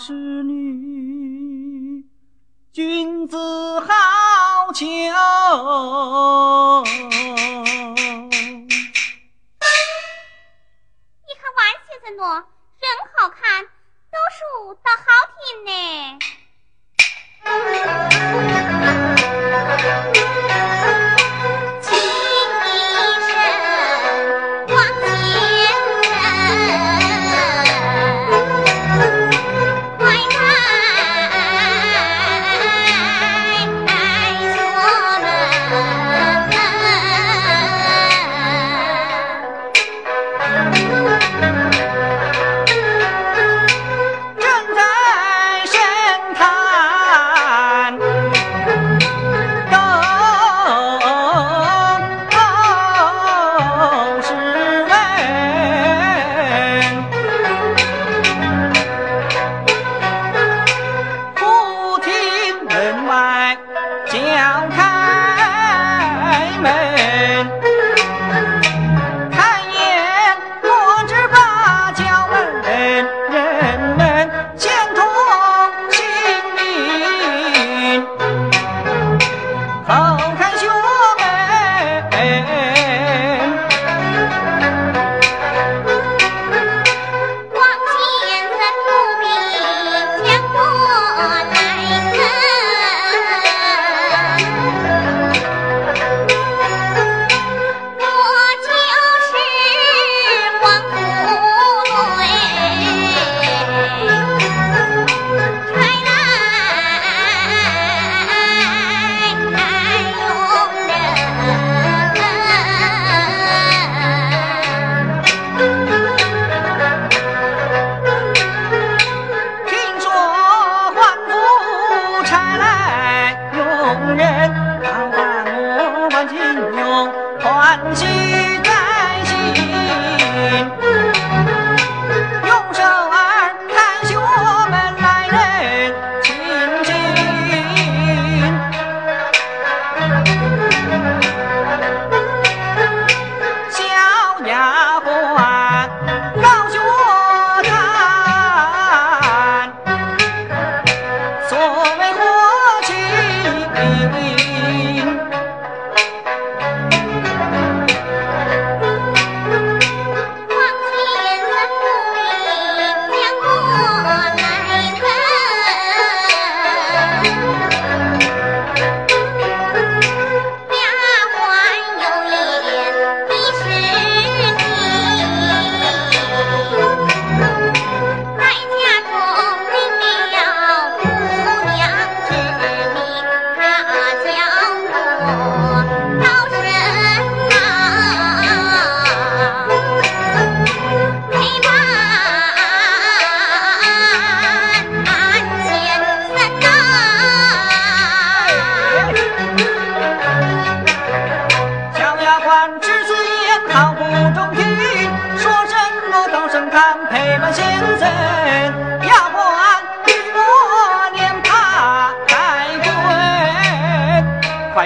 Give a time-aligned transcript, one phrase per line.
[0.00, 0.12] 是
[0.44, 2.04] 女，
[2.72, 3.36] 君子
[3.80, 4.84] 好逑。
[11.26, 12.20] 你看万先生喏，
[12.78, 14.40] 人好看，读书
[14.84, 15.02] 倒好
[15.34, 15.70] 听呢。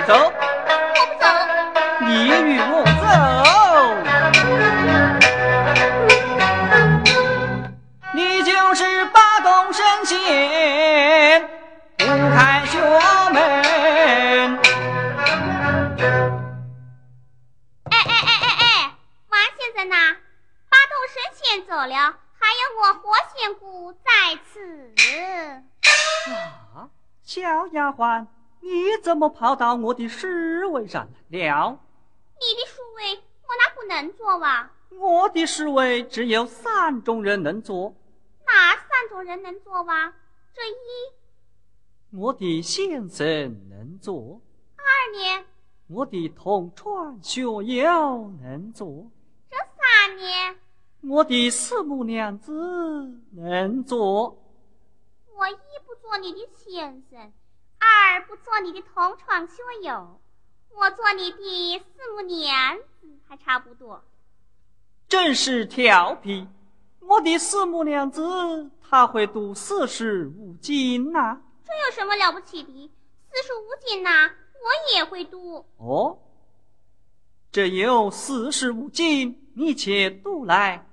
[0.06, 0.14] 走。
[0.14, 1.26] 我不走。
[2.04, 3.02] 你与我走
[8.14, 11.48] 你就是八洞神仙
[11.96, 12.78] 不开学
[13.32, 13.40] 门。
[17.84, 18.64] 哎哎哎哎哎
[19.28, 19.96] 王先生呐
[20.68, 21.94] 八洞神仙走了
[22.38, 24.92] 还有我活仙姑在此。
[26.74, 26.90] 啊
[27.22, 28.26] 小丫鬟
[29.02, 31.80] 怎么跑到我的侍卫上来了？
[32.40, 34.70] 你的侍卫我哪不能做哇？
[34.90, 37.94] 我的侍卫只有三种人能做。
[38.46, 40.12] 哪三种人能做哇？
[40.54, 44.40] 这一，我的先生能做；
[44.76, 45.44] 二年，
[45.88, 49.10] 我的同窗学友能做；
[49.50, 50.56] 这三年，
[51.02, 52.52] 我的四母娘子
[53.32, 54.38] 能做。
[55.36, 55.56] 我一
[55.86, 57.32] 不做你的先生。
[57.82, 60.20] 二不做你的同窗学友，
[60.70, 64.04] 我做你的四母娘子还差不多。
[65.08, 66.46] 真是调皮！
[67.00, 70.04] 我的四母娘子她会读四书
[70.38, 71.40] 五经呐。
[71.64, 72.90] 这有什么了不起的？
[73.32, 75.66] 四四书五经呐，我也会读。
[75.78, 76.18] 哦，
[77.50, 80.86] 这有四书五经，你且读来。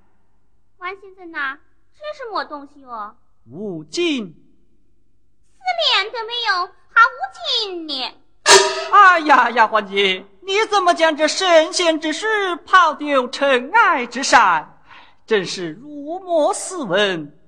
[0.78, 1.58] 王先生呐，
[1.92, 3.14] 这是么东西哦？
[3.48, 4.34] 五经。
[5.58, 5.60] 四
[5.94, 6.66] 连都没有，
[7.00, 7.16] 还五
[7.64, 8.14] 经呢？
[8.92, 14.82] 哎呀，丫鬟姐，你怎么将这神仙之事抛丢尘埃之上？
[15.24, 17.38] 真是如魔斯文。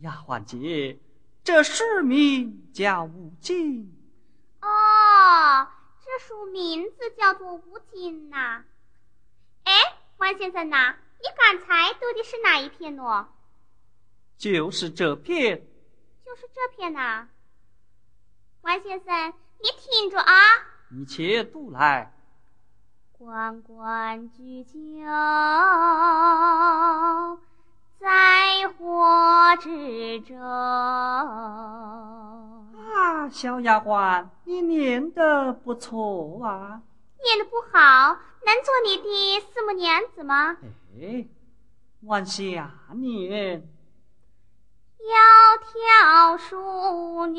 [0.00, 0.98] 丫鬟姐，
[1.44, 3.84] 这书名叫《五经》。
[4.66, 5.68] 哦，
[6.04, 8.64] 这书名字叫做《五经》呐。
[9.62, 9.72] 哎，
[10.16, 13.28] 万先生呐，你刚才读的是哪一篇呢？
[14.36, 15.64] 就是这篇。
[16.24, 17.28] 就是这篇呐。
[18.66, 20.34] 万先生，你听着啊。
[20.88, 22.12] 你且读来。
[23.12, 25.06] 关关雎鸠，
[28.00, 30.34] 在河之洲。
[32.76, 36.82] 啊，小丫鬟，你念得不错啊！
[37.22, 40.56] 念得不好，能做你的四母娘子吗？
[41.00, 41.24] 哎，
[42.02, 43.64] 往下念。
[45.06, 45.14] 窈
[45.62, 47.38] 窕淑女，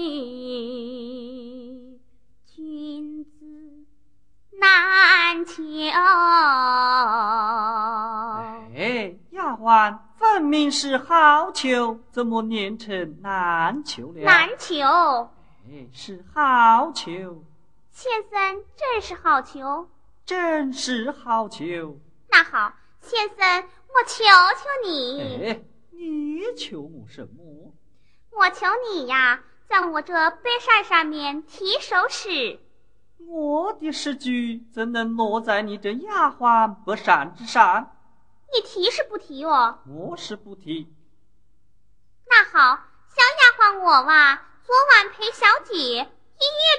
[2.45, 3.29] 君子
[4.57, 5.61] 难求。
[8.73, 14.21] 哎，丫鬟，分明是好逑，怎么念成难求了？
[14.21, 15.29] 难求。
[15.69, 17.41] 哎，是好逑。
[17.91, 19.87] 先生，真是好逑。
[20.25, 21.97] 真是好逑。
[22.29, 22.71] 那好，
[23.01, 24.23] 先生，我求
[24.55, 24.89] 求你。
[25.43, 25.59] 哎，
[25.97, 27.73] 你求我什么？
[28.31, 32.59] 我求你呀，在我这白扇上面提首诗。
[33.17, 37.95] 我的诗句怎能落在你这丫鬟白扇之上？
[38.53, 39.79] 你提是不提哦？
[39.87, 40.93] 我是不提。
[42.29, 42.77] 那好，
[43.09, 46.07] 小丫鬟我哇，昨晚陪小姐一夜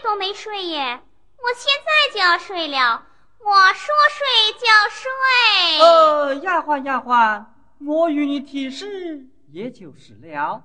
[0.05, 1.03] 都没睡耶，
[1.39, 3.05] 我现在就要睡了。
[3.41, 5.81] 我说睡就睡。
[5.81, 7.45] 呃，丫鬟丫鬟，
[7.81, 10.65] 我与你提示，也就是了。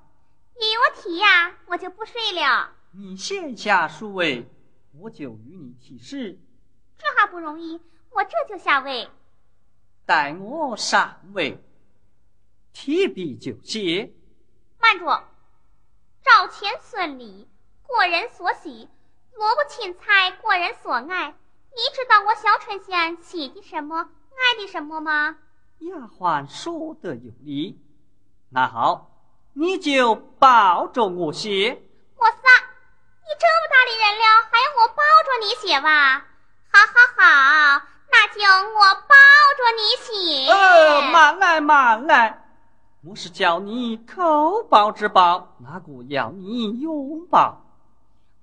[0.55, 2.71] 你我提呀，我就不睡了。
[2.91, 4.49] 你先下数位，
[4.99, 6.39] 我就与你提示。
[6.97, 7.79] 这还不容易，
[8.09, 9.09] 我这就下位。
[10.05, 11.63] 待我上位，
[12.73, 14.11] 提笔就写。
[14.79, 15.05] 慢住！
[16.23, 17.47] 赵钱孙李，
[17.83, 18.89] 过人所喜；
[19.33, 21.35] 萝卜青菜，过人所爱。
[21.75, 25.37] 你知道我小春仙喜的什么，爱的什么吗？
[25.83, 27.79] 丫鬟说的有理。
[28.49, 29.09] 那好。
[29.55, 31.79] 你就抱着我写，
[32.17, 32.37] 我撒！
[33.21, 36.25] 你这么大的人了，还要我抱着你写吧？
[36.71, 39.13] 好好好，那就我抱
[39.59, 40.51] 着你写。
[40.51, 42.43] 呃，慢来慢来，
[43.05, 47.61] 我是叫你口抱之抱，哪个要你拥抱？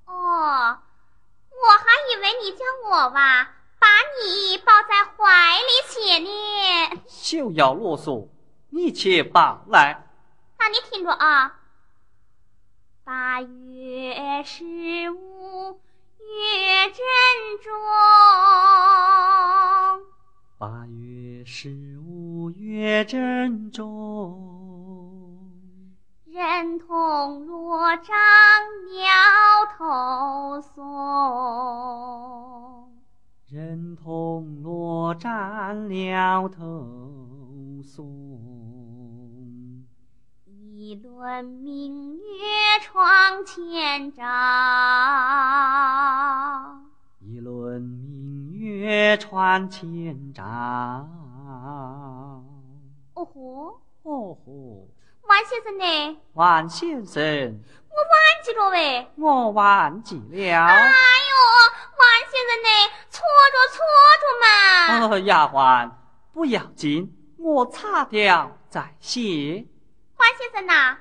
[0.07, 3.87] 哦，我还以为你叫我吧，把
[4.23, 6.29] 你抱在怀里写呢。
[7.09, 8.29] 休要啰嗦，
[8.69, 10.07] 你且抱来。
[10.59, 11.61] 那你听着啊，
[13.03, 15.81] 八月十五
[16.19, 17.03] 月正
[17.63, 17.73] 中，
[20.59, 23.89] 八月十五月正中，
[26.27, 28.15] 人同罗帐
[28.93, 29.09] 鸟
[29.79, 30.85] 头松，
[33.53, 38.07] 人同罗帐了头松。
[40.47, 42.21] 一轮明月
[42.81, 44.23] 窗前照，
[47.19, 50.45] 一轮明月窗前照。
[53.15, 54.87] 哦吼，哦吼，
[55.27, 56.19] 万先生呢？
[56.35, 57.21] 万先生，
[57.89, 58.15] 我忘
[58.45, 59.09] 记了喂。
[59.17, 60.21] 我忘记了。
[60.29, 61.35] 哎呦，
[61.99, 62.69] 万先生呢？
[63.41, 63.81] 错着搓
[64.21, 65.19] 着嘛。
[65.21, 65.91] 丫鬟，
[66.33, 69.67] 不要紧，我擦掉再写。
[70.15, 70.99] 花先生呐，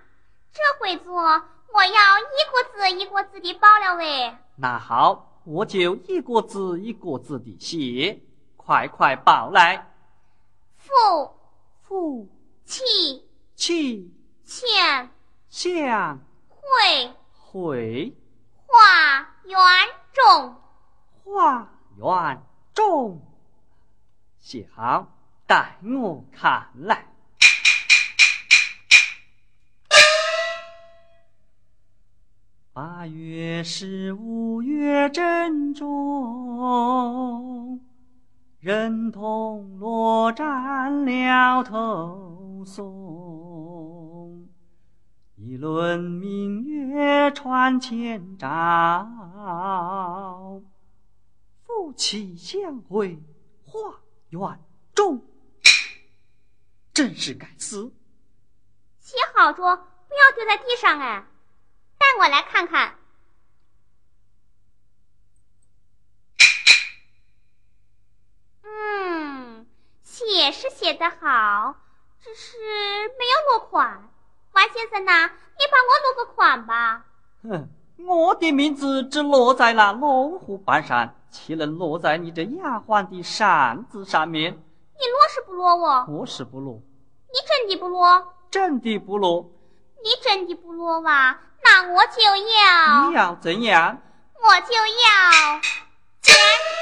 [0.54, 4.38] 这回做我要一个字一个字的报了喂。
[4.56, 8.22] 那好，我就一个字一个字的写，
[8.56, 9.92] 快快报来。
[10.78, 10.94] 父
[11.82, 12.30] 父
[12.64, 12.84] 妻
[13.56, 14.14] 妻
[14.46, 15.10] 相
[15.50, 18.16] 相会会
[18.66, 19.58] 花园
[20.14, 20.56] 中
[21.26, 21.68] 花
[22.00, 22.42] 愿
[22.74, 23.22] 中，
[24.38, 25.08] 写好，
[25.46, 27.06] 待我看来。
[32.72, 35.90] 八月十五月正中，
[38.62, 44.48] 人同罗帐鸟头松。
[45.36, 48.38] 一轮明月月传千
[51.90, 53.20] 兆，夫妻相会
[53.66, 54.60] 花园
[54.94, 55.26] 中，
[56.94, 57.92] 真是该死！
[59.00, 61.26] 写好桌，不要丢在地上哎！
[61.98, 62.96] 带我来看看。
[68.62, 69.66] 嗯，
[70.04, 71.76] 写是写得好，
[72.22, 72.58] 只是
[73.18, 74.10] 没有落款。
[74.52, 77.06] 王先生呐，你帮我落个款吧。
[77.44, 77.70] 哼，
[78.06, 84.52] 我的名字只落在了龙虎板上，岂能落在你这丫鬟的扇子上面？
[84.54, 86.06] 你落是不落我？
[86.10, 86.82] 我是不落。
[87.32, 88.34] 你真的不落？
[88.52, 89.50] 真的不落。
[90.04, 91.40] 你真的不落哇？
[91.64, 93.10] 那我就要。
[93.10, 94.02] 你要怎样？
[94.42, 95.60] 我就要
[96.22, 96.36] 剪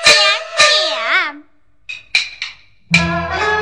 [0.05, 0.15] 剪
[2.91, 3.56] 剪。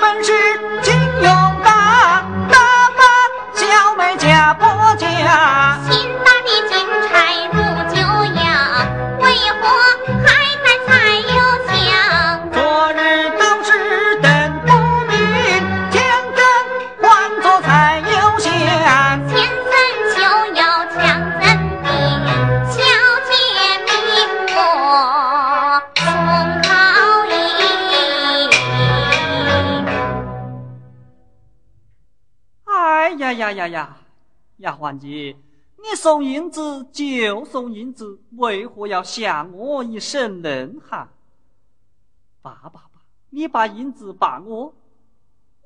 [0.00, 0.32] 本是
[0.82, 1.30] 金勇
[1.62, 2.58] 敢，打
[2.96, 3.04] 翻
[3.54, 5.78] 小妹家婆家。
[34.98, 41.08] 你送银子就送银子，为何要向我一声冷汗？
[42.42, 42.90] 爸爸爸，
[43.30, 44.74] 你把银子把我。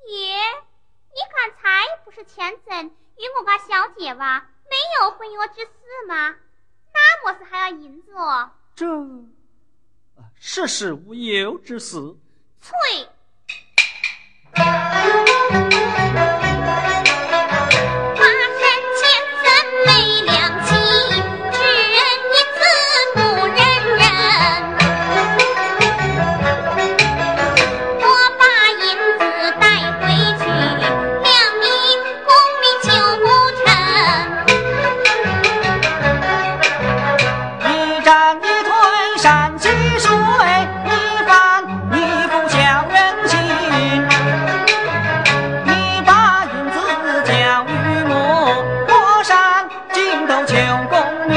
[0.07, 5.71] 爷，你刚才不是前阵与我家小姐吧，没有婚约之事
[6.07, 6.35] 吗？
[6.93, 8.51] 那么是还要银子哦？
[8.75, 8.85] 这，
[10.35, 12.15] 世事无忧之事。
[12.61, 12.75] 翠。
[39.35, 39.67] 看溪
[39.99, 40.09] 水
[40.85, 40.89] 一
[41.27, 41.95] 番，一
[42.29, 43.37] 副小人形，
[45.65, 45.69] 你
[46.05, 46.75] 把银子
[47.25, 47.33] 交
[47.65, 47.69] 与
[48.07, 48.13] 我，
[48.87, 48.91] 我
[49.25, 49.35] 上
[49.91, 50.55] 镜头求
[50.89, 50.95] 功
[51.27, 51.35] 名。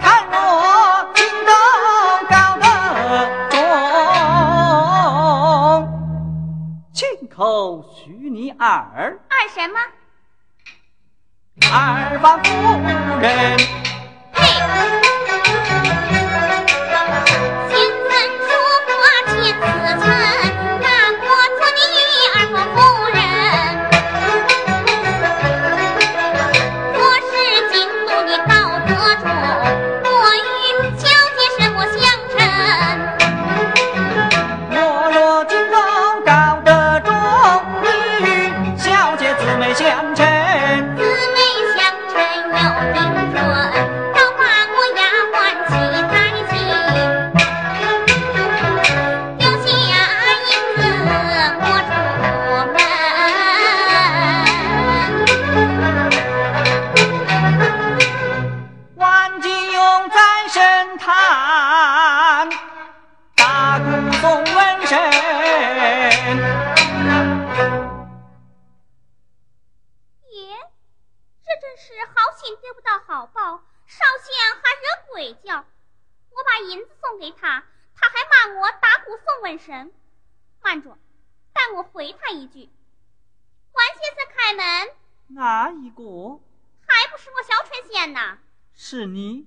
[0.00, 0.34] 看我
[1.12, 1.50] 今个
[2.30, 2.64] 高得
[3.50, 3.54] 重，
[6.94, 9.78] 亲口许你二二什么？
[11.72, 12.44] 二八夫
[13.20, 13.26] 人。
[71.86, 75.64] 是好心得不到好报，烧香还惹鬼叫。
[76.30, 77.62] 我把银子送给他，
[77.94, 79.92] 他还骂我打鼓送瘟神。
[80.60, 80.98] 慢着，
[81.52, 82.68] 待我回他一句。
[83.70, 84.96] 关先生开门。
[85.28, 86.40] 哪一个？
[86.88, 88.38] 还不是我小春仙呐！
[88.74, 89.46] 是你，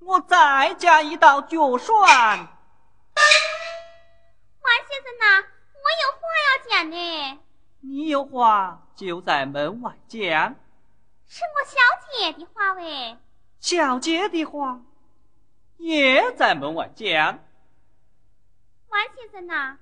[0.00, 1.94] 我再加一道脚栓。
[4.60, 7.38] 关先生呐，我有话要讲呢。
[7.80, 10.56] 你有话就在门外讲。
[11.28, 11.76] 是我小
[12.10, 13.18] 姐的话喂。
[13.60, 14.80] 小姐的话
[15.76, 17.38] 也在门外讲。
[18.88, 19.76] 王先生呐，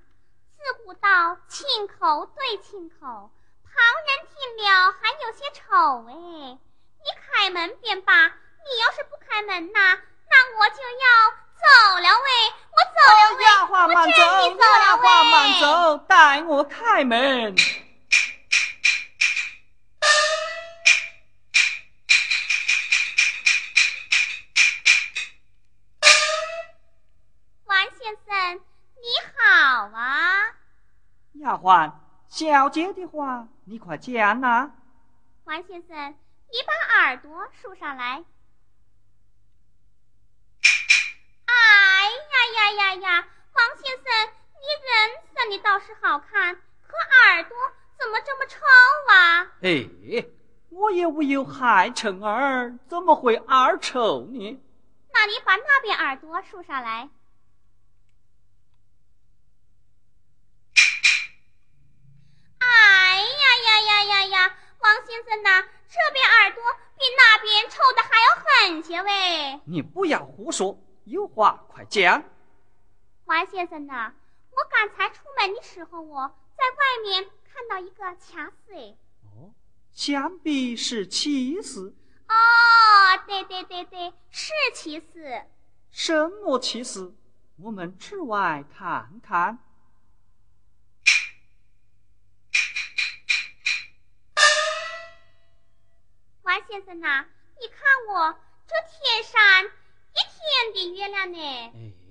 [0.57, 3.31] 自古道亲口对亲口。
[3.75, 11.65] 旁人听了还有些丑哎，你开门便罢，你要是不开门呐，那我就要走
[11.99, 12.29] 了喂，
[12.71, 14.17] 我走了喂，丫鬟慢走，
[14.57, 17.55] 丫鬟慢走，待我开门。
[31.65, 31.91] 丫鬟。
[32.27, 34.71] 小姐的话，你快讲呐！
[35.45, 36.15] 王先生，
[36.51, 38.23] 你把耳朵竖上来。
[41.45, 41.53] 哎
[42.05, 43.27] 呀呀呀呀！
[43.53, 44.05] 王先生，
[44.53, 44.93] 你人
[45.33, 47.57] 生的倒是好看，可耳朵
[47.97, 48.59] 怎么这么丑
[49.09, 49.51] 啊？
[49.61, 50.25] 哎，
[50.69, 54.61] 我也无有害虫儿，怎么会耳臭呢？
[55.13, 57.09] 那你把那边耳朵竖上来。
[62.65, 63.25] 哎呀
[63.65, 64.57] 呀呀呀呀！
[64.79, 66.63] 王先生呐，这边耳朵
[66.95, 69.59] 比那边臭的还要狠些喂！
[69.65, 72.23] 你不要胡说，有话快讲。
[73.25, 74.13] 王先生呐，
[74.51, 78.95] 我刚才出门的时候，我在外面看到一个掐死哎。
[79.23, 79.53] 哦，
[79.91, 81.95] 想必是气死。
[82.27, 82.33] 哦，
[83.25, 85.41] 对对对对，是气死。
[85.91, 87.15] 什么气死？
[87.57, 89.57] 我们出外看看。
[96.67, 97.25] 先生呐，
[97.59, 97.77] 你看
[98.09, 98.35] 我
[98.67, 99.65] 这天上
[100.13, 101.37] 一天的月亮呢？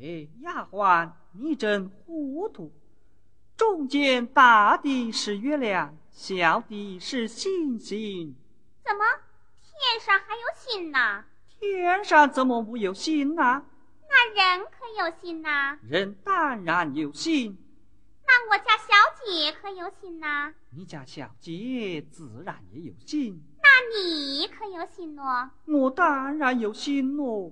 [0.01, 2.73] 哎，丫鬟，你真糊涂。
[3.57, 8.35] 中间大的是月亮，小的是星星。
[8.85, 9.05] 怎么
[9.63, 11.25] 天上还有星呢？
[11.59, 13.65] 天上怎么没有星呢？
[14.09, 15.79] 那人可有心呐？
[15.83, 17.59] 人当然有心。
[18.27, 18.87] 那我家小
[19.25, 20.55] 姐可有心呐？
[20.71, 23.43] 你家小姐自然也有心。
[23.75, 25.51] 那你可有心咯？
[25.67, 27.51] 我当然有心咯。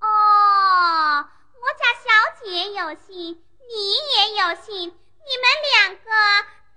[0.00, 3.74] 哦，我家小姐有心，你
[4.14, 6.04] 也有心，你们两个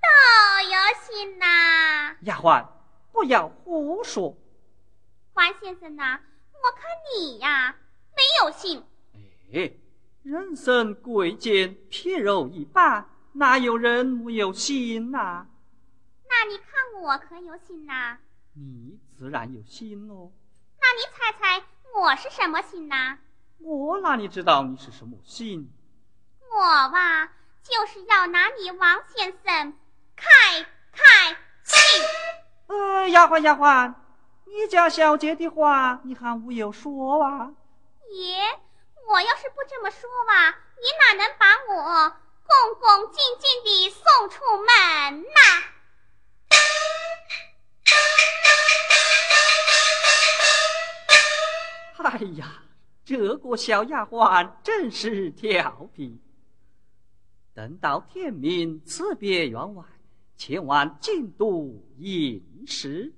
[0.02, 0.08] 都
[0.72, 2.16] 有心呐。
[2.22, 2.66] 丫鬟，
[3.12, 4.36] 不要胡说。
[5.34, 6.20] 黄先生呐，
[6.54, 7.76] 我看你呀
[8.16, 8.84] 没有心。
[9.54, 9.74] 哎，
[10.24, 13.08] 人生贵贱，皮肉一般。
[13.34, 15.46] 哪有人没有心呐？
[16.28, 18.18] 那你看我可有心呐？
[18.60, 20.32] 你自然有心喽。
[20.80, 23.20] 那你猜猜我是什么心呐？
[23.60, 25.72] 我哪里知道你是什么心？
[26.52, 27.28] 我吧，
[27.62, 29.78] 就是要拿你王先生
[30.16, 31.78] 开开心。
[32.68, 33.94] 呃，丫鬟丫鬟，
[34.46, 37.52] 你家小姐的话你还无有说啊？
[38.10, 38.60] 爷，
[39.08, 42.10] 我要是不这么说话，你哪能把我？
[42.48, 45.64] 恭恭敬敬的送出门呐！
[52.08, 52.64] 哎呀，
[53.04, 56.18] 这个小丫鬟真是调皮。
[57.54, 59.84] 等到天明，辞别员外，
[60.38, 63.14] 前往京都饮食。